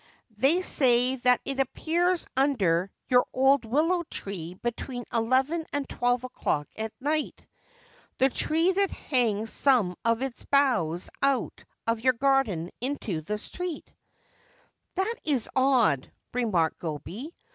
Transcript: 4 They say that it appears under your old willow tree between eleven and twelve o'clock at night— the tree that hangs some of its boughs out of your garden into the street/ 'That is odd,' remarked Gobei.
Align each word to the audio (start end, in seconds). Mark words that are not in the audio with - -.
4 0.31 0.35
They 0.39 0.61
say 0.63 1.15
that 1.17 1.41
it 1.45 1.59
appears 1.59 2.25
under 2.35 2.89
your 3.07 3.27
old 3.33 3.65
willow 3.65 4.01
tree 4.09 4.55
between 4.55 5.03
eleven 5.13 5.63
and 5.71 5.87
twelve 5.87 6.23
o'clock 6.23 6.67
at 6.75 6.91
night— 6.99 7.45
the 8.17 8.29
tree 8.31 8.71
that 8.71 8.89
hangs 8.89 9.51
some 9.53 9.95
of 10.03 10.23
its 10.23 10.43
boughs 10.43 11.11
out 11.21 11.63
of 11.85 12.01
your 12.01 12.13
garden 12.13 12.71
into 12.81 13.21
the 13.21 13.37
street/ 13.37 13.93
'That 14.95 15.13
is 15.23 15.47
odd,' 15.55 16.11
remarked 16.33 16.79
Gobei. 16.79 17.29